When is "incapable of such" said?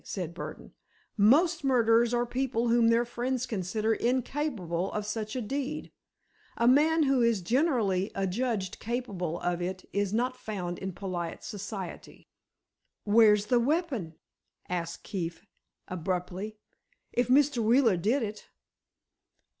3.93-5.35